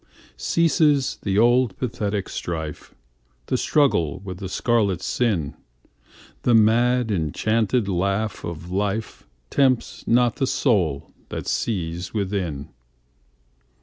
Ceases 0.37 1.19
the 1.21 1.37
old 1.37 1.77
pathetic 1.77 2.27
strife, 2.27 2.95
The 3.45 3.55
struggle 3.55 4.17
with 4.21 4.39
the 4.39 4.49
scarlet 4.49 4.99
sin:The 4.99 6.55
mad 6.55 7.11
enchanted 7.11 7.87
laugh 7.87 8.43
of 8.43 8.71
lifeTempts 8.71 10.07
not 10.07 10.37
the 10.37 10.47
soul 10.47 11.11
that 11.29 11.45
sees 11.45 12.15
within. 12.15 12.69